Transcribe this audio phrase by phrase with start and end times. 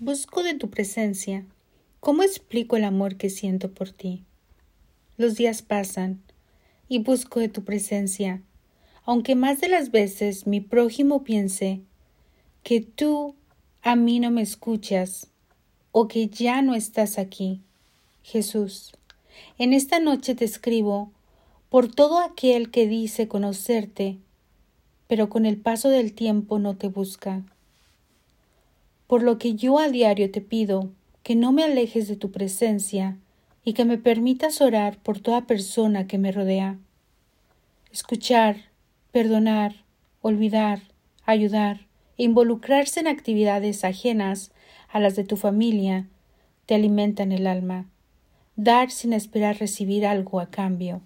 [0.00, 1.46] Busco de tu presencia.
[2.00, 4.24] ¿Cómo explico el amor que siento por ti?
[5.16, 6.20] Los días pasan
[6.88, 8.42] y busco de tu presencia,
[9.04, 11.80] aunque más de las veces mi prójimo piense
[12.64, 13.36] que tú
[13.82, 15.28] a mí no me escuchas
[15.92, 17.60] o que ya no estás aquí.
[18.24, 18.94] Jesús,
[19.58, 21.12] en esta noche te escribo
[21.68, 24.18] por todo aquel que dice conocerte,
[25.06, 27.44] pero con el paso del tiempo no te busca
[29.14, 30.90] por lo que yo a diario te pido
[31.22, 33.16] que no me alejes de tu presencia
[33.64, 36.78] y que me permitas orar por toda persona que me rodea.
[37.92, 38.56] Escuchar,
[39.12, 39.84] perdonar,
[40.20, 40.80] olvidar,
[41.24, 41.86] ayudar
[42.18, 44.50] e involucrarse en actividades ajenas
[44.88, 46.08] a las de tu familia
[46.66, 47.88] te alimentan el alma.
[48.56, 51.02] Dar sin esperar recibir algo a cambio.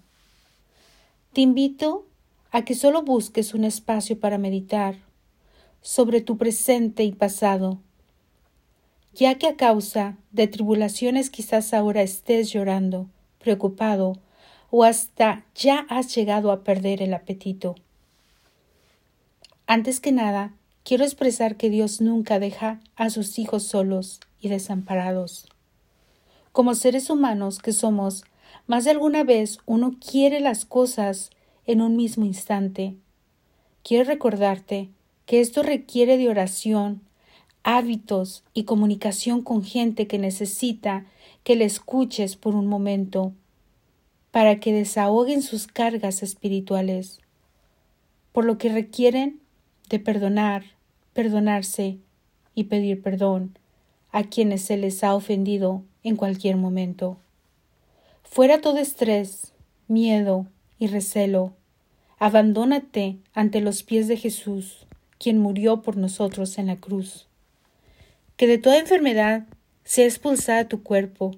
[1.33, 2.07] Te invito
[2.49, 4.95] a que solo busques un espacio para meditar
[5.83, 7.77] sobre tu presente y pasado
[9.13, 13.07] ya que a causa de tribulaciones quizás ahora estés llorando,
[13.39, 14.17] preocupado,
[14.71, 17.75] o hasta ya has llegado a perder el apetito.
[19.65, 25.47] Antes que nada, quiero expresar que Dios nunca deja a sus hijos solos y desamparados.
[26.51, 28.23] Como seres humanos que somos,
[28.67, 31.29] más de alguna vez uno quiere las cosas
[31.65, 32.95] en un mismo instante.
[33.83, 34.89] Quiero recordarte
[35.25, 37.01] que esto requiere de oración,
[37.63, 41.05] hábitos y comunicación con gente que necesita
[41.43, 43.33] que le escuches por un momento,
[44.31, 47.19] para que desahoguen sus cargas espirituales,
[48.31, 49.39] por lo que requieren
[49.89, 50.63] de perdonar,
[51.13, 51.97] perdonarse
[52.53, 53.57] y pedir perdón
[54.11, 57.17] a quienes se les ha ofendido en cualquier momento.
[58.23, 59.53] Fuera todo estrés,
[59.87, 60.45] miedo
[60.77, 61.53] y recelo,
[62.19, 64.85] abandónate ante los pies de Jesús,
[65.17, 67.28] quien murió por nosotros en la cruz
[68.39, 69.47] que de toda enfermedad
[69.83, 71.35] sea expulsada tu cuerpo.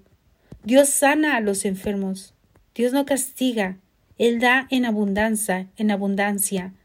[0.63, 2.35] Dios sana a los enfermos.
[2.75, 3.79] Dios no castiga.
[4.19, 6.75] Él da en abundancia, en abundancia.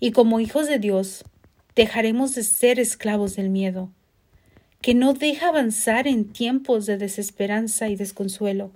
[0.00, 1.26] Y como hijos de Dios,
[1.76, 3.90] dejaremos de ser esclavos del miedo,
[4.80, 8.70] que no deja avanzar en tiempos de desesperanza y desconsuelo.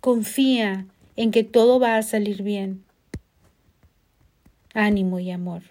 [0.00, 2.82] Confía en que todo va a salir bien.
[4.74, 5.62] Ánimo y amor.